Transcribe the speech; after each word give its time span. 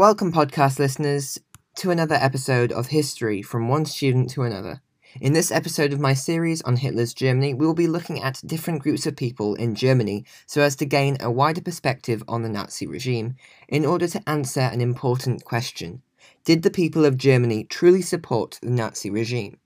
Welcome, 0.00 0.32
podcast 0.32 0.78
listeners, 0.78 1.38
to 1.76 1.90
another 1.90 2.14
episode 2.14 2.72
of 2.72 2.86
History 2.86 3.42
from 3.42 3.68
one 3.68 3.84
student 3.84 4.30
to 4.30 4.44
another. 4.44 4.80
In 5.20 5.34
this 5.34 5.50
episode 5.50 5.92
of 5.92 6.00
my 6.00 6.14
series 6.14 6.62
on 6.62 6.76
Hitler's 6.76 7.12
Germany, 7.12 7.52
we 7.52 7.66
will 7.66 7.74
be 7.74 7.86
looking 7.86 8.22
at 8.22 8.40
different 8.46 8.80
groups 8.80 9.04
of 9.04 9.14
people 9.14 9.56
in 9.56 9.74
Germany 9.74 10.24
so 10.46 10.62
as 10.62 10.74
to 10.76 10.86
gain 10.86 11.18
a 11.20 11.30
wider 11.30 11.60
perspective 11.60 12.24
on 12.26 12.40
the 12.40 12.48
Nazi 12.48 12.86
regime 12.86 13.36
in 13.68 13.84
order 13.84 14.08
to 14.08 14.26
answer 14.26 14.60
an 14.60 14.80
important 14.80 15.44
question 15.44 16.00
Did 16.46 16.62
the 16.62 16.70
people 16.70 17.04
of 17.04 17.18
Germany 17.18 17.64
truly 17.64 18.00
support 18.00 18.58
the 18.62 18.70
Nazi 18.70 19.10
regime? 19.10 19.58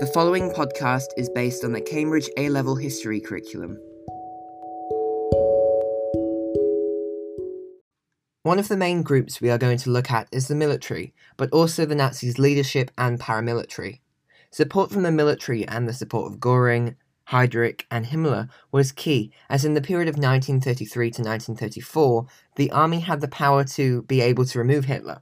The 0.00 0.06
following 0.06 0.48
podcast 0.48 1.08
is 1.18 1.28
based 1.28 1.62
on 1.62 1.72
the 1.72 1.80
Cambridge 1.82 2.30
A 2.38 2.48
level 2.48 2.74
history 2.74 3.20
curriculum. 3.20 3.78
One 8.42 8.58
of 8.58 8.68
the 8.68 8.78
main 8.78 9.02
groups 9.02 9.42
we 9.42 9.50
are 9.50 9.58
going 9.58 9.76
to 9.76 9.90
look 9.90 10.10
at 10.10 10.26
is 10.32 10.48
the 10.48 10.54
military, 10.54 11.12
but 11.36 11.52
also 11.52 11.84
the 11.84 11.94
Nazis' 11.94 12.38
leadership 12.38 12.90
and 12.96 13.20
paramilitary. 13.20 14.00
Support 14.50 14.90
from 14.90 15.02
the 15.02 15.12
military 15.12 15.68
and 15.68 15.86
the 15.86 15.92
support 15.92 16.32
of 16.32 16.40
Goering, 16.40 16.96
Heydrich, 17.28 17.82
and 17.90 18.06
Himmler 18.06 18.48
was 18.72 18.92
key, 18.92 19.34
as 19.50 19.66
in 19.66 19.74
the 19.74 19.82
period 19.82 20.08
of 20.08 20.14
1933 20.14 21.10
to 21.10 21.22
1934, 21.22 22.26
the 22.56 22.70
army 22.70 23.00
had 23.00 23.20
the 23.20 23.28
power 23.28 23.64
to 23.64 24.00
be 24.04 24.22
able 24.22 24.46
to 24.46 24.58
remove 24.58 24.86
Hitler. 24.86 25.20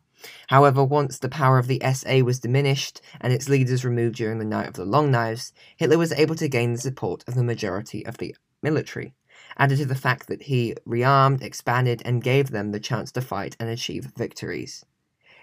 However, 0.49 0.83
once 0.83 1.19
the 1.19 1.29
power 1.29 1.59
of 1.59 1.67
the 1.67 1.81
SA 1.95 2.19
was 2.25 2.41
diminished 2.41 3.01
and 3.21 3.33
its 3.33 3.49
leaders 3.49 3.85
removed 3.85 4.17
during 4.17 4.39
the 4.39 4.45
Night 4.45 4.69
of 4.69 4.75
the 4.75 4.85
Long 4.85 5.11
Knives, 5.11 5.53
Hitler 5.77 5.99
was 5.99 6.13
able 6.13 6.35
to 6.37 6.49
gain 6.49 6.73
the 6.73 6.79
support 6.79 7.23
of 7.29 7.35
the 7.35 7.45
majority 7.45 8.05
of 8.07 8.19
the 8.19 8.35
military, 8.63 9.15
added 9.57 9.79
to 9.79 9.87
the 9.87 9.95
fact 9.95 10.27
that 10.27 10.43
he 10.43 10.75
rearmed, 10.87 11.43
expanded, 11.43 12.03
and 12.05 12.23
gave 12.23 12.51
them 12.51 12.73
the 12.73 12.81
chance 12.81 13.13
to 13.13 13.21
fight 13.21 13.57
and 13.61 13.69
achieve 13.69 14.13
victories. 14.17 14.85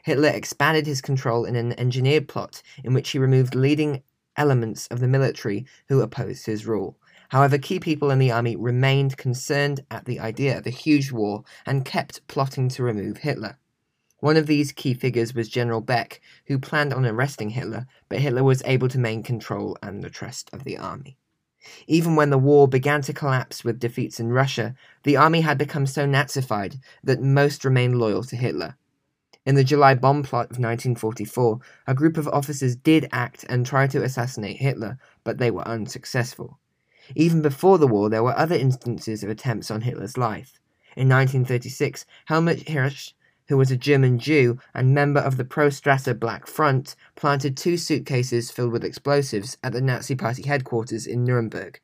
Hitler 0.04 0.30
expanded 0.30 0.86
his 0.86 1.02
control 1.02 1.46
in 1.46 1.56
an 1.56 1.80
engineered 1.80 2.28
plot 2.28 2.62
in 2.84 2.94
which 2.94 3.10
he 3.10 3.18
removed 3.18 3.56
leading 3.56 4.04
elements 4.38 4.88
of 4.88 5.00
the 5.00 5.08
military 5.08 5.66
who 5.88 6.02
opposed 6.02 6.46
his 6.46 6.66
rule. 6.66 6.98
However, 7.30 7.58
key 7.58 7.80
people 7.80 8.12
in 8.12 8.20
the 8.20 8.32
army 8.32 8.56
remained 8.56 9.18
concerned 9.18 9.84
at 9.90 10.06
the 10.06 10.20
idea 10.20 10.58
of 10.58 10.68
a 10.68 10.70
huge 10.70 11.12
war 11.12 11.44
and 11.66 11.86
kept 11.86 12.28
plotting 12.28 12.70
to 12.70 12.84
remove 12.84 13.18
Hitler. 13.18 13.58
One 14.20 14.38
of 14.38 14.48
these 14.48 14.72
key 14.72 14.94
figures 14.94 15.36
was 15.36 15.50
General 15.50 15.82
Beck, 15.82 16.22
who 16.48 16.58
planned 16.58 16.94
on 16.94 17.06
arresting 17.06 17.50
Hitler, 17.50 17.86
but 18.10 18.20
Hitler 18.20 18.44
was 18.44 18.64
able 18.66 18.88
to 18.90 18.98
maintain 18.98 19.24
control 19.24 19.78
and 19.84 20.02
the 20.02 20.10
trust 20.10 20.50
of 20.54 20.64
the 20.64 20.78
army. 20.78 21.18
Even 21.88 22.16
when 22.16 22.30
the 22.30 22.38
war 22.38 22.68
began 22.68 23.02
to 23.02 23.14
collapse 23.14 23.64
with 23.64 23.80
defeats 23.80 24.20
in 24.20 24.32
Russia, 24.32 24.76
the 25.04 25.18
army 25.18 25.42
had 25.42 25.58
become 25.58 25.86
so 25.86 26.06
Nazified 26.06 26.80
that 27.04 27.22
most 27.22 27.66
remained 27.66 27.98
loyal 27.98 28.24
to 28.24 28.36
Hitler. 28.36 28.78
In 29.46 29.56
the 29.56 29.64
July 29.64 29.96
bomb 29.96 30.24
plot 30.24 30.46
of 30.46 30.60
1944, 30.60 31.60
a 31.88 31.94
group 31.94 32.18
of 32.18 32.28
officers 32.30 32.76
did 32.76 33.10
act 33.12 33.46
and 33.50 33.66
try 33.66 33.86
to 33.88 34.04
assassinate 34.04 34.58
Hitler, 34.58 34.98
but 35.24 35.38
they 35.38 35.52
were 35.52 35.68
unsuccessful. 35.68 36.60
Even 37.16 37.42
before 37.42 37.78
the 37.78 37.88
war, 37.88 38.10
there 38.10 38.24
were 38.24 38.38
other 38.38 38.56
instances 38.56 39.24
of 39.24 39.30
attempts 39.30 39.70
on 39.70 39.82
Hitler's 39.82 40.18
life. 40.18 40.60
In 40.96 41.10
1936, 41.10 42.06
Helmut 42.26 42.70
Hirsch 42.70 43.14
who 43.48 43.58
was 43.58 43.72
a 43.72 43.78
German 43.78 44.20
Jew 44.20 44.60
and 44.74 44.94
member 44.94 45.20
of 45.20 45.38
the 45.38 45.46
Pro 45.46 45.68
Strasser 45.68 46.18
Black 46.20 46.48
Front, 46.48 46.96
planted 47.16 47.56
two 47.56 47.78
suitcases 47.78 48.52
filled 48.52 48.72
with 48.72 48.84
explosives 48.84 49.58
at 49.64 49.74
the 49.74 49.82
Nazi 49.82 50.16
Party 50.16 50.44
headquarters 50.44 51.06
in 51.06 51.24
Nuremberg. 51.24 51.80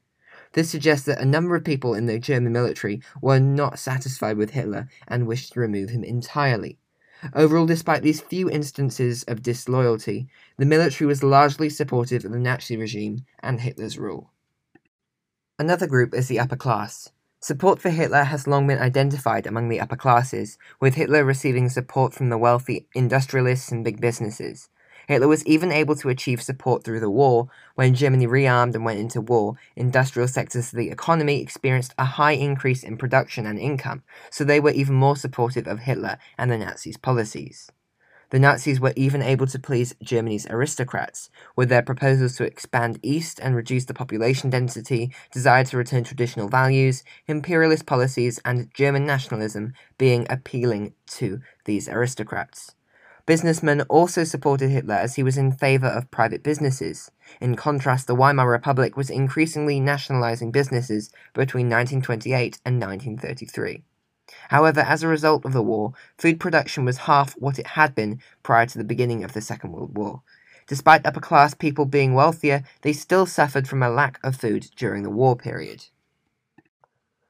This 0.53 0.69
suggests 0.69 1.05
that 1.05 1.21
a 1.21 1.25
number 1.25 1.55
of 1.55 1.63
people 1.63 1.93
in 1.93 2.07
the 2.07 2.19
German 2.19 2.51
military 2.51 3.01
were 3.21 3.39
not 3.39 3.79
satisfied 3.79 4.37
with 4.37 4.51
Hitler 4.51 4.89
and 5.07 5.27
wished 5.27 5.53
to 5.53 5.59
remove 5.59 5.91
him 5.91 6.03
entirely. 6.03 6.77
Overall, 7.33 7.67
despite 7.67 8.01
these 8.01 8.19
few 8.19 8.49
instances 8.49 9.23
of 9.23 9.43
disloyalty, 9.43 10.27
the 10.57 10.65
military 10.65 11.07
was 11.07 11.23
largely 11.23 11.69
supportive 11.69 12.25
of 12.25 12.31
the 12.31 12.39
Nazi 12.39 12.75
regime 12.75 13.25
and 13.39 13.61
Hitler's 13.61 13.97
rule. 13.99 14.31
Another 15.59 15.85
group 15.85 16.13
is 16.15 16.27
the 16.27 16.39
upper 16.39 16.55
class. 16.55 17.11
Support 17.43 17.81
for 17.81 17.89
Hitler 17.89 18.25
has 18.25 18.45
long 18.45 18.67
been 18.67 18.77
identified 18.77 19.47
among 19.47 19.69
the 19.69 19.79
upper 19.79 19.95
classes, 19.95 20.59
with 20.79 20.93
Hitler 20.93 21.25
receiving 21.25 21.69
support 21.69 22.13
from 22.13 22.29
the 22.29 22.37
wealthy 22.37 22.85
industrialists 22.93 23.71
and 23.71 23.83
big 23.83 23.99
businesses. 23.99 24.69
Hitler 25.07 25.27
was 25.27 25.43
even 25.47 25.71
able 25.71 25.95
to 25.95 26.09
achieve 26.09 26.39
support 26.43 26.83
through 26.83 26.99
the 26.99 27.09
war. 27.09 27.47
When 27.73 27.95
Germany 27.95 28.27
rearmed 28.27 28.75
and 28.75 28.85
went 28.85 28.99
into 28.99 29.21
war, 29.21 29.55
industrial 29.75 30.27
sectors 30.27 30.71
of 30.71 30.77
the 30.77 30.91
economy 30.91 31.41
experienced 31.41 31.95
a 31.97 32.05
high 32.05 32.33
increase 32.33 32.83
in 32.83 32.95
production 32.95 33.47
and 33.47 33.57
income, 33.57 34.03
so 34.29 34.43
they 34.43 34.59
were 34.59 34.69
even 34.69 34.93
more 34.93 35.15
supportive 35.15 35.65
of 35.65 35.79
Hitler 35.79 36.19
and 36.37 36.51
the 36.51 36.59
Nazis' 36.59 36.95
policies. 36.95 37.71
The 38.31 38.39
Nazis 38.39 38.79
were 38.79 38.93
even 38.95 39.21
able 39.21 39.45
to 39.47 39.59
please 39.59 39.93
Germany's 40.01 40.47
aristocrats, 40.47 41.29
with 41.57 41.67
their 41.67 41.81
proposals 41.81 42.37
to 42.37 42.45
expand 42.45 42.97
east 43.03 43.41
and 43.41 43.57
reduce 43.57 43.83
the 43.83 43.93
population 43.93 44.49
density, 44.49 45.13
desire 45.33 45.65
to 45.65 45.75
return 45.75 46.05
traditional 46.05 46.47
values, 46.47 47.03
imperialist 47.27 47.85
policies, 47.85 48.39
and 48.45 48.73
German 48.73 49.05
nationalism 49.05 49.73
being 49.97 50.25
appealing 50.29 50.93
to 51.07 51.41
these 51.65 51.89
aristocrats. 51.89 52.73
Businessmen 53.25 53.81
also 53.81 54.23
supported 54.23 54.69
Hitler 54.69 54.95
as 54.95 55.15
he 55.15 55.23
was 55.23 55.37
in 55.37 55.51
favor 55.51 55.87
of 55.87 56.09
private 56.09 56.41
businesses. 56.41 57.11
In 57.41 57.55
contrast, 57.55 58.07
the 58.07 58.15
Weimar 58.15 58.49
Republic 58.49 58.95
was 58.95 59.09
increasingly 59.09 59.81
nationalizing 59.81 60.51
businesses 60.51 61.11
between 61.33 61.69
1928 61.69 62.59
and 62.65 62.79
1933. 62.79 63.83
However, 64.49 64.81
as 64.81 65.03
a 65.03 65.07
result 65.07 65.45
of 65.45 65.53
the 65.53 65.61
war, 65.61 65.93
food 66.17 66.39
production 66.39 66.85
was 66.85 66.97
half 66.97 67.33
what 67.33 67.59
it 67.59 67.67
had 67.67 67.95
been 67.95 68.19
prior 68.43 68.65
to 68.65 68.77
the 68.77 68.83
beginning 68.83 69.23
of 69.23 69.33
the 69.33 69.41
Second 69.41 69.71
World 69.71 69.95
War. 69.95 70.21
Despite 70.67 71.05
upper 71.05 71.19
class 71.19 71.53
people 71.53 71.85
being 71.85 72.13
wealthier, 72.13 72.63
they 72.81 72.93
still 72.93 73.25
suffered 73.25 73.67
from 73.67 73.83
a 73.83 73.89
lack 73.89 74.19
of 74.23 74.35
food 74.35 74.69
during 74.75 75.03
the 75.03 75.09
war 75.09 75.35
period. 75.35 75.85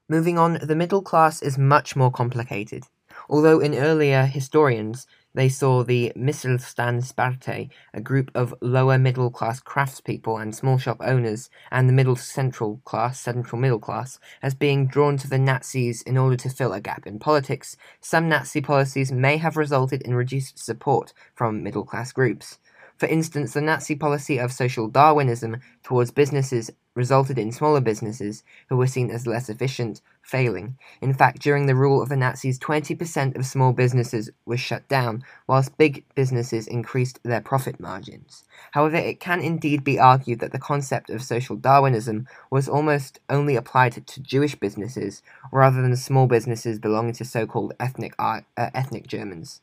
Moving 0.07 0.37
on, 0.37 0.59
the 0.61 0.75
middle 0.75 1.01
class 1.01 1.41
is 1.41 1.57
much 1.57 1.95
more 1.95 2.11
complicated. 2.11 2.83
Although 3.29 3.59
in 3.59 3.75
earlier 3.75 4.25
historians 4.25 5.07
they 5.33 5.47
saw 5.49 5.83
the 5.83 6.11
Mittelstandspartei, 6.15 7.69
a 7.93 8.01
group 8.01 8.31
of 8.35 8.53
lower 8.61 8.97
middle 8.97 9.29
class 9.29 9.61
craftspeople 9.61 10.41
and 10.41 10.55
small 10.55 10.77
shop 10.77 10.97
owners, 11.01 11.49
and 11.71 11.87
the 11.87 11.93
middle 11.93 12.15
central 12.15 12.81
class, 12.83 13.19
central 13.19 13.59
middle 13.59 13.79
class, 13.79 14.19
as 14.41 14.53
being 14.53 14.87
drawn 14.87 15.17
to 15.17 15.29
the 15.29 15.39
Nazis 15.39 16.01
in 16.01 16.17
order 16.17 16.35
to 16.35 16.49
fill 16.49 16.73
a 16.73 16.81
gap 16.81 17.07
in 17.07 17.19
politics. 17.19 17.77
Some 18.01 18.27
Nazi 18.27 18.61
policies 18.61 19.11
may 19.11 19.37
have 19.37 19.57
resulted 19.57 20.01
in 20.01 20.15
reduced 20.15 20.59
support 20.59 21.13
from 21.33 21.63
middle 21.63 21.85
class 21.85 22.11
groups. 22.11 22.59
For 22.97 23.07
instance, 23.07 23.53
the 23.53 23.61
Nazi 23.61 23.95
policy 23.95 24.37
of 24.37 24.51
social 24.51 24.87
Darwinism 24.87 25.57
towards 25.81 26.11
businesses 26.11 26.69
resulted 26.93 27.39
in 27.39 27.51
smaller 27.51 27.81
businesses, 27.81 28.43
who 28.69 28.77
were 28.77 28.85
seen 28.85 29.09
as 29.09 29.25
less 29.25 29.49
efficient, 29.49 30.01
failing. 30.31 30.77
In 31.01 31.13
fact, 31.13 31.41
during 31.41 31.65
the 31.65 31.75
rule 31.75 32.01
of 32.01 32.07
the 32.07 32.15
Nazis, 32.15 32.57
20% 32.57 33.35
of 33.35 33.45
small 33.45 33.73
businesses 33.73 34.29
were 34.45 34.55
shut 34.55 34.87
down, 34.87 35.23
whilst 35.45 35.77
big 35.77 36.05
businesses 36.15 36.67
increased 36.67 37.19
their 37.23 37.41
profit 37.41 37.81
margins. 37.81 38.45
However, 38.71 38.95
it 38.95 39.19
can 39.19 39.41
indeed 39.41 39.83
be 39.83 39.99
argued 39.99 40.39
that 40.39 40.53
the 40.53 40.67
concept 40.71 41.09
of 41.09 41.21
social 41.21 41.57
Darwinism 41.57 42.27
was 42.49 42.69
almost 42.69 43.19
only 43.29 43.57
applied 43.57 44.07
to 44.07 44.21
Jewish 44.21 44.55
businesses, 44.55 45.21
rather 45.51 45.81
than 45.81 45.97
small 45.97 46.27
businesses 46.27 46.79
belonging 46.79 47.13
to 47.15 47.25
so 47.25 47.45
called 47.45 47.73
ethnic, 47.77 48.15
uh, 48.17 48.41
ethnic 48.57 49.07
Germans. 49.07 49.59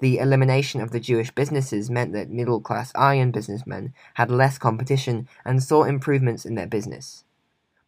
The 0.00 0.18
elimination 0.18 0.80
of 0.80 0.92
the 0.92 1.00
Jewish 1.00 1.30
businesses 1.30 1.90
meant 1.90 2.14
that 2.14 2.30
middle 2.30 2.60
class 2.60 2.90
Aryan 2.94 3.32
businessmen 3.32 3.92
had 4.14 4.30
less 4.30 4.56
competition 4.56 5.28
and 5.44 5.62
saw 5.62 5.84
improvements 5.84 6.46
in 6.46 6.54
their 6.54 6.66
business. 6.66 7.24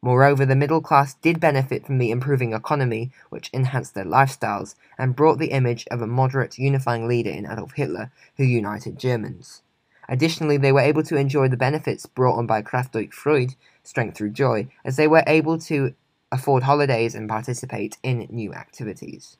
Moreover, 0.00 0.46
the 0.46 0.54
middle 0.54 0.80
class 0.80 1.14
did 1.14 1.40
benefit 1.40 1.84
from 1.84 1.98
the 1.98 2.12
improving 2.12 2.52
economy, 2.52 3.10
which 3.30 3.50
enhanced 3.52 3.94
their 3.94 4.04
lifestyles 4.04 4.76
and 4.96 5.16
brought 5.16 5.38
the 5.38 5.50
image 5.50 5.86
of 5.90 6.00
a 6.00 6.06
moderate, 6.06 6.56
unifying 6.56 7.08
leader 7.08 7.30
in 7.30 7.46
Adolf 7.46 7.72
Hitler 7.72 8.12
who 8.36 8.44
united 8.44 8.98
Germans. 8.98 9.62
Additionally, 10.08 10.56
they 10.56 10.72
were 10.72 10.80
able 10.80 11.02
to 11.02 11.16
enjoy 11.16 11.48
the 11.48 11.56
benefits 11.56 12.06
brought 12.06 12.38
on 12.38 12.46
by 12.46 12.62
Kraft 12.62 12.92
durch 12.92 13.12
Freude, 13.12 13.56
strength 13.82 14.16
through 14.16 14.30
joy, 14.30 14.68
as 14.84 14.96
they 14.96 15.08
were 15.08 15.24
able 15.26 15.58
to 15.58 15.94
afford 16.30 16.62
holidays 16.62 17.14
and 17.14 17.28
participate 17.28 17.98
in 18.02 18.26
new 18.30 18.54
activities. 18.54 19.36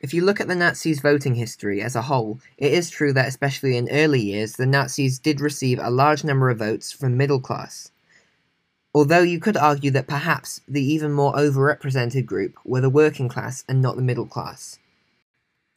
If 0.00 0.14
you 0.14 0.22
look 0.22 0.40
at 0.40 0.46
the 0.46 0.54
Nazis' 0.54 1.00
voting 1.00 1.34
history 1.34 1.80
as 1.80 1.96
a 1.96 2.02
whole, 2.02 2.38
it 2.56 2.72
is 2.72 2.90
true 2.90 3.12
that 3.14 3.26
especially 3.26 3.76
in 3.76 3.88
early 3.90 4.20
years, 4.20 4.52
the 4.52 4.66
Nazis 4.66 5.18
did 5.18 5.40
receive 5.40 5.80
a 5.80 5.90
large 5.90 6.22
number 6.22 6.50
of 6.50 6.58
votes 6.58 6.92
from 6.92 7.16
middle 7.16 7.40
class. 7.40 7.90
Although 8.98 9.22
you 9.22 9.38
could 9.38 9.56
argue 9.56 9.92
that 9.92 10.08
perhaps 10.08 10.60
the 10.66 10.82
even 10.82 11.12
more 11.12 11.32
overrepresented 11.34 12.26
group 12.26 12.56
were 12.64 12.80
the 12.80 12.90
working 12.90 13.28
class 13.28 13.62
and 13.68 13.80
not 13.80 13.94
the 13.94 14.02
middle 14.02 14.26
class. 14.26 14.80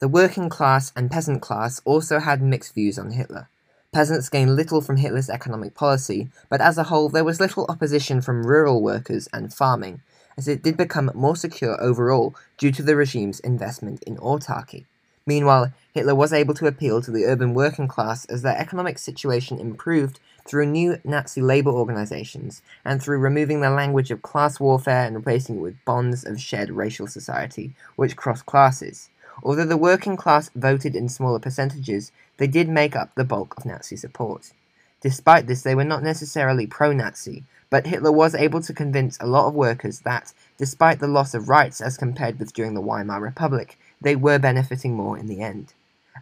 The 0.00 0.08
working 0.08 0.48
class 0.48 0.92
and 0.96 1.08
peasant 1.08 1.40
class 1.40 1.80
also 1.84 2.18
had 2.18 2.42
mixed 2.42 2.74
views 2.74 2.98
on 2.98 3.12
Hitler. 3.12 3.48
Peasants 3.92 4.28
gained 4.28 4.56
little 4.56 4.80
from 4.80 4.96
Hitler's 4.96 5.30
economic 5.30 5.72
policy, 5.72 6.30
but 6.50 6.60
as 6.60 6.76
a 6.78 6.88
whole 6.90 7.08
there 7.08 7.22
was 7.22 7.38
little 7.38 7.64
opposition 7.68 8.20
from 8.20 8.44
rural 8.44 8.82
workers 8.82 9.28
and 9.32 9.54
farming, 9.54 10.00
as 10.36 10.48
it 10.48 10.64
did 10.64 10.76
become 10.76 11.08
more 11.14 11.36
secure 11.36 11.80
overall 11.80 12.34
due 12.58 12.72
to 12.72 12.82
the 12.82 12.96
regime's 12.96 13.38
investment 13.38 14.02
in 14.02 14.16
autarky. 14.16 14.84
Meanwhile, 15.28 15.72
Hitler 15.94 16.16
was 16.16 16.32
able 16.32 16.54
to 16.54 16.66
appeal 16.66 17.00
to 17.00 17.12
the 17.12 17.26
urban 17.26 17.54
working 17.54 17.86
class 17.86 18.24
as 18.24 18.42
their 18.42 18.58
economic 18.58 18.98
situation 18.98 19.60
improved 19.60 20.18
through 20.44 20.66
new 20.66 20.98
Nazi 21.04 21.40
labor 21.40 21.70
organizations 21.70 22.62
and 22.84 23.02
through 23.02 23.18
removing 23.18 23.60
the 23.60 23.70
language 23.70 24.10
of 24.10 24.22
class 24.22 24.60
warfare 24.60 25.06
and 25.06 25.16
replacing 25.16 25.56
it 25.56 25.60
with 25.60 25.84
bonds 25.84 26.24
of 26.24 26.40
shared 26.40 26.70
racial 26.70 27.06
society, 27.06 27.72
which 27.96 28.16
cross 28.16 28.42
classes. 28.42 29.10
Although 29.42 29.66
the 29.66 29.76
working 29.76 30.16
class 30.16 30.50
voted 30.54 30.94
in 30.94 31.08
smaller 31.08 31.38
percentages, 31.38 32.12
they 32.36 32.46
did 32.46 32.68
make 32.68 32.94
up 32.94 33.14
the 33.14 33.24
bulk 33.24 33.54
of 33.56 33.64
Nazi 33.64 33.96
support. 33.96 34.52
Despite 35.00 35.46
this, 35.46 35.62
they 35.62 35.74
were 35.74 35.84
not 35.84 36.02
necessarily 36.02 36.66
pro 36.66 36.92
Nazi, 36.92 37.44
but 37.70 37.86
Hitler 37.86 38.12
was 38.12 38.34
able 38.34 38.60
to 38.60 38.72
convince 38.72 39.18
a 39.18 39.26
lot 39.26 39.48
of 39.48 39.54
workers 39.54 40.00
that, 40.00 40.32
despite 40.58 41.00
the 41.00 41.08
loss 41.08 41.34
of 41.34 41.48
rights 41.48 41.80
as 41.80 41.96
compared 41.96 42.38
with 42.38 42.52
during 42.52 42.74
the 42.74 42.80
Weimar 42.80 43.20
Republic, 43.20 43.78
they 44.00 44.14
were 44.14 44.38
benefiting 44.38 44.94
more 44.94 45.18
in 45.18 45.26
the 45.26 45.40
end. 45.40 45.72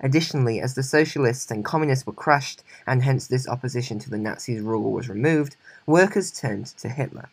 Additionally, 0.01 0.61
as 0.61 0.75
the 0.75 0.83
socialists 0.83 1.51
and 1.51 1.65
communists 1.65 2.07
were 2.07 2.13
crushed, 2.13 2.63
and 2.87 3.03
hence 3.03 3.27
this 3.27 3.49
opposition 3.49 3.99
to 3.99 4.11
the 4.11 4.19
Nazis' 4.19 4.61
rule 4.61 4.93
was 4.93 5.09
removed, 5.09 5.57
workers 5.87 6.31
turned 6.31 6.67
to 6.67 6.89
Hitler. 6.89 7.29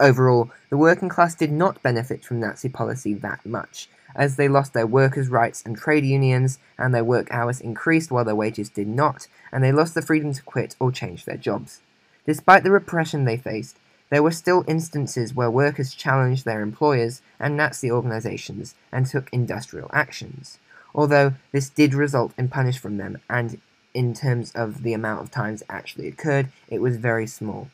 Overall, 0.00 0.50
the 0.70 0.76
working 0.76 1.08
class 1.08 1.34
did 1.34 1.52
not 1.52 1.82
benefit 1.82 2.24
from 2.24 2.40
Nazi 2.40 2.68
policy 2.68 3.14
that 3.14 3.46
much, 3.46 3.88
as 4.16 4.36
they 4.36 4.48
lost 4.48 4.72
their 4.72 4.86
workers' 4.86 5.28
rights 5.28 5.62
and 5.64 5.76
trade 5.76 6.04
unions, 6.04 6.58
and 6.76 6.92
their 6.92 7.04
work 7.04 7.28
hours 7.30 7.60
increased 7.60 8.10
while 8.10 8.24
their 8.24 8.34
wages 8.34 8.68
did 8.68 8.88
not, 8.88 9.28
and 9.52 9.62
they 9.62 9.72
lost 9.72 9.94
the 9.94 10.02
freedom 10.02 10.32
to 10.32 10.42
quit 10.42 10.74
or 10.80 10.90
change 10.90 11.24
their 11.24 11.36
jobs. 11.36 11.80
Despite 12.26 12.64
the 12.64 12.70
repression 12.70 13.24
they 13.24 13.36
faced, 13.36 13.76
there 14.10 14.22
were 14.22 14.30
still 14.30 14.64
instances 14.66 15.34
where 15.34 15.50
workers 15.50 15.94
challenged 15.94 16.44
their 16.44 16.60
employers 16.60 17.22
and 17.38 17.56
Nazi 17.56 17.90
organizations 17.90 18.74
and 18.92 19.06
took 19.06 19.32
industrial 19.32 19.90
actions, 19.92 20.58
although 20.94 21.34
this 21.52 21.68
did 21.68 21.94
result 21.94 22.32
in 22.38 22.48
punishment 22.48 22.82
from 22.82 22.96
them, 22.96 23.20
and 23.28 23.60
in 23.92 24.14
terms 24.14 24.52
of 24.54 24.82
the 24.82 24.92
amount 24.92 25.22
of 25.22 25.30
times 25.30 25.62
it 25.62 25.66
actually 25.70 26.08
occurred, 26.08 26.48
it 26.68 26.80
was 26.80 26.96
very 26.96 27.26
small. 27.26 27.68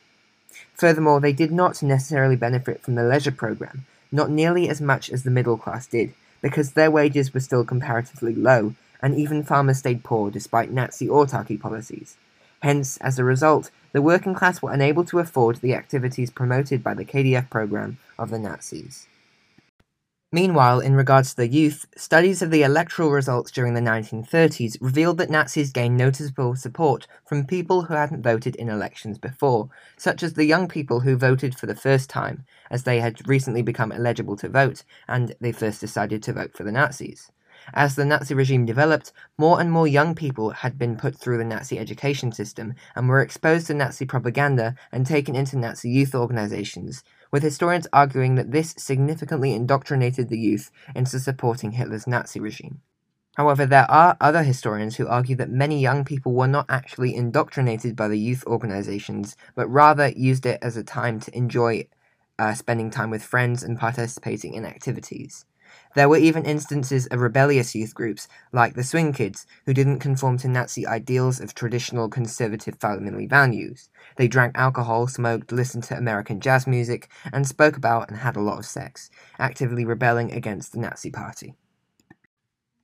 Furthermore, 0.73 1.19
they 1.19 1.33
did 1.33 1.51
not 1.51 1.81
necessarily 1.81 2.35
benefit 2.35 2.81
from 2.81 2.95
the 2.95 3.03
leisure 3.03 3.31
program, 3.31 3.85
not 4.11 4.29
nearly 4.29 4.69
as 4.69 4.81
much 4.81 5.09
as 5.09 5.23
the 5.23 5.31
middle 5.31 5.57
class 5.57 5.87
did, 5.87 6.13
because 6.41 6.71
their 6.71 6.91
wages 6.91 7.33
were 7.33 7.39
still 7.39 7.63
comparatively 7.63 8.35
low, 8.35 8.73
and 9.01 9.15
even 9.15 9.43
farmers 9.43 9.79
stayed 9.79 10.03
poor 10.03 10.29
despite 10.29 10.71
Nazi 10.71 11.07
autarky 11.07 11.59
policies. 11.59 12.17
Hence, 12.61 12.97
as 12.97 13.17
a 13.17 13.23
result, 13.23 13.71
the 13.91 14.01
working 14.01 14.35
class 14.35 14.61
were 14.61 14.71
unable 14.71 15.03
to 15.05 15.19
afford 15.19 15.57
the 15.57 15.73
activities 15.73 16.29
promoted 16.29 16.83
by 16.83 16.93
the 16.93 17.05
KDF 17.05 17.49
program 17.49 17.97
of 18.19 18.29
the 18.29 18.39
Nazis. 18.39 19.07
Meanwhile, 20.33 20.79
in 20.79 20.95
regards 20.95 21.31
to 21.31 21.35
the 21.35 21.47
youth, 21.49 21.85
studies 21.97 22.41
of 22.41 22.51
the 22.51 22.63
electoral 22.63 23.11
results 23.11 23.51
during 23.51 23.73
the 23.73 23.81
1930s 23.81 24.77
revealed 24.79 25.17
that 25.17 25.29
Nazis 25.29 25.73
gained 25.73 25.97
noticeable 25.97 26.55
support 26.55 27.05
from 27.25 27.45
people 27.45 27.81
who 27.81 27.95
hadn't 27.95 28.23
voted 28.23 28.55
in 28.55 28.69
elections 28.69 29.17
before, 29.17 29.67
such 29.97 30.23
as 30.23 30.35
the 30.35 30.45
young 30.45 30.69
people 30.69 31.01
who 31.01 31.17
voted 31.17 31.55
for 31.55 31.65
the 31.65 31.75
first 31.75 32.09
time, 32.09 32.45
as 32.69 32.83
they 32.83 33.01
had 33.01 33.27
recently 33.27 33.61
become 33.61 33.91
eligible 33.91 34.37
to 34.37 34.47
vote, 34.47 34.85
and 35.05 35.35
they 35.41 35.51
first 35.51 35.81
decided 35.81 36.23
to 36.23 36.31
vote 36.31 36.53
for 36.55 36.63
the 36.63 36.71
Nazis. 36.71 37.29
As 37.73 37.95
the 37.95 38.05
Nazi 38.05 38.33
regime 38.33 38.65
developed, 38.65 39.11
more 39.37 39.59
and 39.59 39.69
more 39.69 39.85
young 39.85 40.15
people 40.15 40.51
had 40.51 40.79
been 40.79 40.95
put 40.95 41.15
through 41.15 41.39
the 41.39 41.43
Nazi 41.43 41.77
education 41.77 42.31
system 42.31 42.73
and 42.95 43.09
were 43.09 43.21
exposed 43.21 43.67
to 43.67 43.73
Nazi 43.73 44.05
propaganda 44.05 44.75
and 44.93 45.05
taken 45.05 45.35
into 45.35 45.57
Nazi 45.57 45.89
youth 45.89 46.15
organizations, 46.15 47.03
with 47.31 47.43
historians 47.43 47.87
arguing 47.93 48.35
that 48.35 48.51
this 48.51 48.75
significantly 48.77 49.53
indoctrinated 49.53 50.29
the 50.29 50.39
youth 50.39 50.71
into 50.95 51.19
supporting 51.19 51.71
Hitler's 51.71 52.07
Nazi 52.07 52.39
regime. 52.39 52.81
However, 53.35 53.65
there 53.65 53.89
are 53.89 54.17
other 54.19 54.43
historians 54.43 54.97
who 54.97 55.07
argue 55.07 55.37
that 55.37 55.49
many 55.49 55.79
young 55.79 56.03
people 56.03 56.33
were 56.33 56.47
not 56.47 56.65
actually 56.67 57.15
indoctrinated 57.15 57.95
by 57.95 58.09
the 58.09 58.19
youth 58.19 58.43
organizations, 58.45 59.37
but 59.55 59.69
rather 59.69 60.09
used 60.09 60.45
it 60.45 60.59
as 60.61 60.75
a 60.75 60.83
time 60.83 61.19
to 61.21 61.35
enjoy 61.35 61.87
uh, 62.37 62.53
spending 62.53 62.89
time 62.89 63.09
with 63.09 63.23
friends 63.23 63.63
and 63.63 63.79
participating 63.79 64.53
in 64.53 64.65
activities. 64.65 65.45
There 65.93 66.07
were 66.07 66.17
even 66.17 66.45
instances 66.45 67.07
of 67.07 67.19
rebellious 67.19 67.75
youth 67.75 67.93
groups, 67.93 68.27
like 68.51 68.75
the 68.75 68.83
Swing 68.83 69.13
Kids, 69.13 69.45
who 69.65 69.73
didn't 69.73 69.99
conform 69.99 70.37
to 70.37 70.47
Nazi 70.47 70.87
ideals 70.87 71.39
of 71.39 71.53
traditional 71.53 72.09
conservative 72.09 72.75
family 72.79 73.27
values. 73.27 73.89
They 74.15 74.27
drank 74.27 74.57
alcohol, 74.57 75.07
smoked, 75.07 75.51
listened 75.51 75.83
to 75.85 75.97
American 75.97 76.39
jazz 76.39 76.65
music, 76.65 77.09
and 77.33 77.47
spoke 77.47 77.77
about 77.77 78.09
and 78.09 78.19
had 78.19 78.35
a 78.35 78.41
lot 78.41 78.59
of 78.59 78.65
sex, 78.65 79.09
actively 79.37 79.85
rebelling 79.85 80.31
against 80.31 80.71
the 80.71 80.79
Nazi 80.79 81.11
Party. 81.11 81.55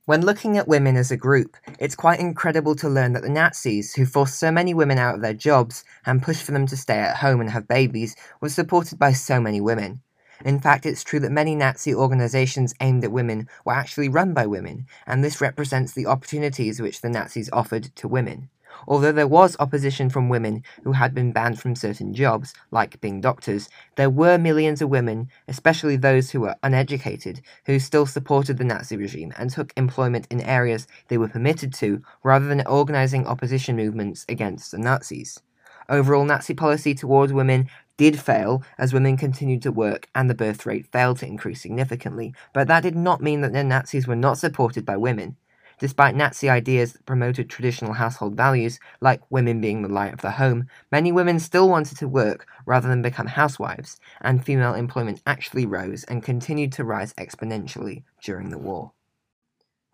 When 0.08 0.24
looking 0.24 0.56
at 0.56 0.66
women 0.66 0.96
as 0.96 1.10
a 1.10 1.18
group, 1.18 1.54
it's 1.78 1.94
quite 1.94 2.18
incredible 2.18 2.74
to 2.76 2.88
learn 2.88 3.12
that 3.12 3.22
the 3.22 3.28
Nazis, 3.28 3.94
who 3.94 4.06
forced 4.06 4.38
so 4.38 4.50
many 4.50 4.72
women 4.72 4.96
out 4.96 5.14
of 5.14 5.20
their 5.20 5.34
jobs 5.34 5.84
and 6.06 6.22
pushed 6.22 6.42
for 6.42 6.52
them 6.52 6.66
to 6.68 6.78
stay 6.78 6.98
at 6.98 7.18
home 7.18 7.42
and 7.42 7.50
have 7.50 7.68
babies, 7.68 8.16
was 8.40 8.54
supported 8.54 8.98
by 8.98 9.12
so 9.12 9.38
many 9.38 9.60
women. 9.60 10.00
In 10.44 10.60
fact, 10.60 10.86
it's 10.86 11.04
true 11.04 11.20
that 11.20 11.32
many 11.32 11.54
Nazi 11.54 11.94
organizations 11.94 12.74
aimed 12.80 13.04
at 13.04 13.12
women 13.12 13.48
were 13.64 13.72
actually 13.72 14.08
run 14.08 14.34
by 14.34 14.46
women, 14.46 14.86
and 15.06 15.22
this 15.22 15.40
represents 15.40 15.92
the 15.92 16.06
opportunities 16.06 16.80
which 16.80 17.00
the 17.00 17.10
Nazis 17.10 17.50
offered 17.52 17.94
to 17.96 18.08
women. 18.08 18.50
Although 18.86 19.12
there 19.12 19.26
was 19.26 19.56
opposition 19.58 20.08
from 20.08 20.28
women 20.28 20.62
who 20.84 20.92
had 20.92 21.12
been 21.12 21.32
banned 21.32 21.58
from 21.58 21.74
certain 21.74 22.14
jobs, 22.14 22.54
like 22.70 23.00
being 23.00 23.20
doctors, 23.20 23.68
there 23.96 24.10
were 24.10 24.38
millions 24.38 24.80
of 24.80 24.88
women, 24.88 25.28
especially 25.48 25.96
those 25.96 26.30
who 26.30 26.40
were 26.40 26.54
uneducated, 26.62 27.40
who 27.66 27.80
still 27.80 28.06
supported 28.06 28.58
the 28.58 28.64
Nazi 28.64 28.96
regime 28.96 29.32
and 29.36 29.50
took 29.50 29.72
employment 29.76 30.28
in 30.30 30.40
areas 30.42 30.86
they 31.08 31.18
were 31.18 31.28
permitted 31.28 31.74
to, 31.74 32.02
rather 32.22 32.46
than 32.46 32.64
organizing 32.66 33.26
opposition 33.26 33.74
movements 33.74 34.24
against 34.28 34.70
the 34.70 34.78
Nazis. 34.78 35.40
Overall 35.88 36.24
Nazi 36.24 36.54
policy 36.54 36.94
towards 36.94 37.32
women 37.32 37.68
did 37.98 38.18
fail 38.18 38.62
as 38.78 38.94
women 38.94 39.18
continued 39.18 39.60
to 39.60 39.72
work 39.72 40.08
and 40.14 40.30
the 40.30 40.34
birth 40.34 40.64
rate 40.64 40.86
failed 40.86 41.18
to 41.18 41.26
increase 41.26 41.60
significantly, 41.60 42.32
but 42.54 42.66
that 42.68 42.82
did 42.82 42.96
not 42.96 43.20
mean 43.20 43.42
that 43.42 43.52
the 43.52 43.62
Nazis 43.62 44.06
were 44.06 44.16
not 44.16 44.38
supported 44.38 44.86
by 44.86 44.96
women. 44.96 45.36
Despite 45.78 46.16
Nazi 46.16 46.48
ideas 46.48 46.92
that 46.92 47.06
promoted 47.06 47.48
traditional 47.48 47.92
household 47.92 48.34
values, 48.34 48.80
like 49.00 49.20
women 49.30 49.60
being 49.60 49.82
the 49.82 49.88
light 49.88 50.12
of 50.12 50.22
the 50.22 50.32
home, 50.32 50.66
many 50.90 51.12
women 51.12 51.38
still 51.38 51.68
wanted 51.68 51.98
to 51.98 52.08
work 52.08 52.48
rather 52.66 52.88
than 52.88 53.02
become 53.02 53.28
housewives, 53.28 54.00
and 54.20 54.44
female 54.44 54.74
employment 54.74 55.22
actually 55.26 55.66
rose 55.66 56.02
and 56.04 56.24
continued 56.24 56.72
to 56.72 56.84
rise 56.84 57.12
exponentially 57.14 58.02
during 58.22 58.50
the 58.50 58.58
war. 58.58 58.92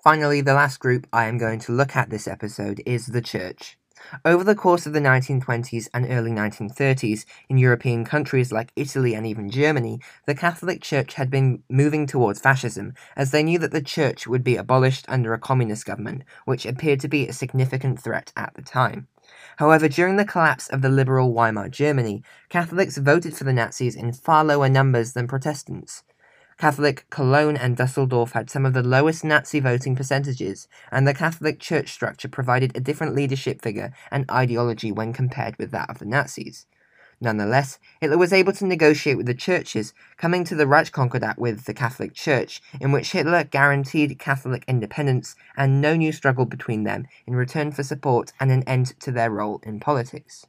Finally, 0.02 0.40
the 0.40 0.54
last 0.54 0.80
group 0.80 1.06
I 1.12 1.26
am 1.26 1.38
going 1.38 1.60
to 1.60 1.72
look 1.72 1.96
at 1.96 2.10
this 2.10 2.28
episode 2.28 2.82
is 2.86 3.06
the 3.06 3.22
Church. 3.22 3.78
Over 4.24 4.44
the 4.44 4.54
course 4.54 4.86
of 4.86 4.92
the 4.92 5.00
1920s 5.00 5.88
and 5.94 6.06
early 6.10 6.30
1930s, 6.30 7.24
in 7.48 7.58
European 7.58 8.04
countries 8.04 8.52
like 8.52 8.72
Italy 8.76 9.14
and 9.14 9.26
even 9.26 9.50
Germany, 9.50 10.00
the 10.26 10.34
Catholic 10.34 10.82
Church 10.82 11.14
had 11.14 11.30
been 11.30 11.62
moving 11.68 12.06
towards 12.06 12.40
fascism, 12.40 12.94
as 13.16 13.30
they 13.30 13.42
knew 13.42 13.58
that 13.58 13.70
the 13.70 13.82
Church 13.82 14.26
would 14.26 14.44
be 14.44 14.56
abolished 14.56 15.04
under 15.08 15.32
a 15.32 15.38
communist 15.38 15.86
government, 15.86 16.22
which 16.44 16.66
appeared 16.66 17.00
to 17.00 17.08
be 17.08 17.26
a 17.26 17.32
significant 17.32 18.00
threat 18.00 18.32
at 18.36 18.54
the 18.54 18.62
time. 18.62 19.08
However, 19.56 19.88
during 19.88 20.16
the 20.16 20.24
collapse 20.24 20.68
of 20.68 20.82
the 20.82 20.88
liberal 20.88 21.32
Weimar 21.32 21.68
Germany, 21.68 22.22
Catholics 22.48 22.98
voted 22.98 23.36
for 23.36 23.44
the 23.44 23.52
Nazis 23.52 23.94
in 23.94 24.12
far 24.12 24.44
lower 24.44 24.68
numbers 24.68 25.12
than 25.12 25.28
Protestants. 25.28 26.02
Catholic 26.56 27.04
Cologne 27.10 27.56
and 27.56 27.76
Dusseldorf 27.76 28.32
had 28.32 28.48
some 28.48 28.64
of 28.64 28.74
the 28.74 28.82
lowest 28.82 29.24
Nazi 29.24 29.58
voting 29.58 29.96
percentages, 29.96 30.68
and 30.92 31.06
the 31.06 31.12
Catholic 31.12 31.58
Church 31.58 31.92
structure 31.92 32.28
provided 32.28 32.76
a 32.76 32.80
different 32.80 33.14
leadership 33.14 33.60
figure 33.60 33.92
and 34.10 34.30
ideology 34.30 34.92
when 34.92 35.12
compared 35.12 35.58
with 35.58 35.72
that 35.72 35.90
of 35.90 35.98
the 35.98 36.04
Nazis. 36.04 36.66
Nonetheless, 37.20 37.78
Hitler 38.00 38.18
was 38.18 38.32
able 38.32 38.52
to 38.52 38.66
negotiate 38.66 39.16
with 39.16 39.26
the 39.26 39.34
churches, 39.34 39.94
coming 40.16 40.44
to 40.44 40.54
the 40.54 40.66
Reichskonkordat 40.66 41.38
with 41.38 41.64
the 41.64 41.74
Catholic 41.74 42.14
Church, 42.14 42.62
in 42.80 42.92
which 42.92 43.12
Hitler 43.12 43.44
guaranteed 43.44 44.18
Catholic 44.18 44.64
independence 44.68 45.34
and 45.56 45.80
no 45.80 45.96
new 45.96 46.12
struggle 46.12 46.44
between 46.44 46.84
them 46.84 47.06
in 47.26 47.34
return 47.34 47.72
for 47.72 47.82
support 47.82 48.32
and 48.38 48.52
an 48.52 48.62
end 48.64 48.98
to 49.00 49.10
their 49.10 49.30
role 49.30 49.60
in 49.64 49.80
politics. 49.80 50.46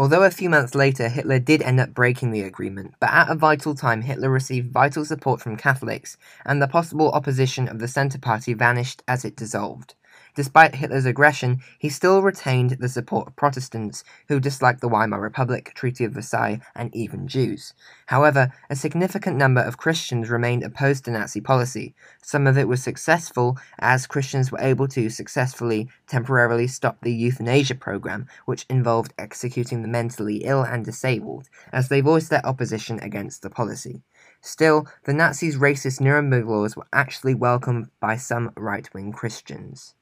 Although 0.00 0.22
a 0.22 0.30
few 0.30 0.48
months 0.48 0.76
later 0.76 1.08
Hitler 1.08 1.40
did 1.40 1.60
end 1.60 1.80
up 1.80 1.92
breaking 1.92 2.30
the 2.30 2.42
agreement, 2.42 2.94
but 3.00 3.10
at 3.10 3.30
a 3.30 3.34
vital 3.34 3.74
time 3.74 4.02
Hitler 4.02 4.30
received 4.30 4.72
vital 4.72 5.04
support 5.04 5.40
from 5.40 5.56
Catholics, 5.56 6.16
and 6.46 6.62
the 6.62 6.68
possible 6.68 7.10
opposition 7.10 7.66
of 7.66 7.80
the 7.80 7.88
Centre 7.88 8.20
Party 8.20 8.54
vanished 8.54 9.02
as 9.08 9.24
it 9.24 9.34
dissolved. 9.34 9.96
Despite 10.34 10.76
Hitler's 10.76 11.06
aggression, 11.06 11.60
he 11.78 11.88
still 11.88 12.22
retained 12.22 12.70
the 12.78 12.88
support 12.88 13.28
of 13.28 13.36
Protestants, 13.36 14.04
who 14.28 14.40
disliked 14.40 14.80
the 14.80 14.88
Weimar 14.88 15.20
Republic, 15.20 15.72
Treaty 15.74 16.04
of 16.04 16.12
Versailles, 16.12 16.60
and 16.74 16.94
even 16.94 17.26
Jews. 17.26 17.74
However, 18.06 18.52
a 18.70 18.76
significant 18.76 19.36
number 19.36 19.60
of 19.60 19.78
Christians 19.78 20.30
remained 20.30 20.62
opposed 20.62 21.04
to 21.04 21.10
Nazi 21.10 21.40
policy. 21.40 21.94
Some 22.22 22.46
of 22.46 22.56
it 22.56 22.68
was 22.68 22.82
successful, 22.82 23.58
as 23.78 24.06
Christians 24.06 24.52
were 24.52 24.60
able 24.60 24.88
to 24.88 25.10
successfully 25.10 25.88
temporarily 26.06 26.66
stop 26.66 27.00
the 27.02 27.12
euthanasia 27.12 27.74
program, 27.74 28.26
which 28.44 28.66
involved 28.68 29.14
executing 29.18 29.82
the 29.82 29.88
mentally 29.88 30.44
ill 30.44 30.62
and 30.62 30.84
disabled, 30.84 31.48
as 31.72 31.88
they 31.88 32.00
voiced 32.00 32.30
their 32.30 32.46
opposition 32.46 33.00
against 33.00 33.42
the 33.42 33.50
policy. 33.50 34.02
Still, 34.40 34.86
the 35.04 35.12
Nazis' 35.12 35.56
racist 35.56 36.00
Nuremberg 36.00 36.46
laws 36.46 36.76
were 36.76 36.86
actually 36.92 37.34
welcomed 37.34 37.90
by 38.00 38.16
some 38.16 38.52
right 38.56 38.88
wing 38.94 39.12
Christians. 39.12 39.94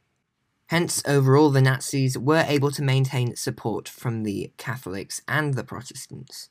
Hence, 0.69 1.01
overall, 1.07 1.51
the 1.51 1.63
Nazis 1.63 2.19
were 2.19 2.45
able 2.49 2.73
to 2.73 2.83
maintain 2.83 3.37
support 3.37 3.89
from 3.89 4.25
the 4.25 4.53
Catholics 4.57 5.23
and 5.29 5.55
the 5.55 5.63
Protestants. 5.63 6.51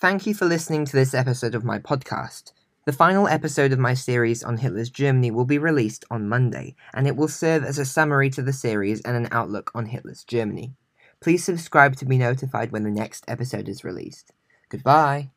Thank 0.00 0.26
you 0.26 0.34
for 0.34 0.44
listening 0.44 0.84
to 0.84 0.92
this 0.92 1.12
episode 1.12 1.54
of 1.54 1.64
my 1.64 1.78
podcast. 1.80 2.52
The 2.84 2.92
final 2.92 3.26
episode 3.26 3.72
of 3.72 3.80
my 3.80 3.94
series 3.94 4.44
on 4.44 4.58
Hitler's 4.58 4.90
Germany 4.90 5.32
will 5.32 5.44
be 5.44 5.58
released 5.58 6.04
on 6.08 6.28
Monday, 6.28 6.76
and 6.94 7.08
it 7.08 7.16
will 7.16 7.26
serve 7.26 7.64
as 7.64 7.78
a 7.78 7.84
summary 7.84 8.30
to 8.30 8.42
the 8.42 8.52
series 8.52 9.00
and 9.00 9.16
an 9.16 9.26
outlook 9.32 9.72
on 9.74 9.86
Hitler's 9.86 10.22
Germany. 10.22 10.74
Please 11.20 11.42
subscribe 11.42 11.96
to 11.96 12.04
be 12.04 12.16
notified 12.16 12.70
when 12.70 12.84
the 12.84 12.90
next 12.90 13.24
episode 13.26 13.68
is 13.68 13.82
released. 13.82 14.32
Goodbye. 14.68 15.30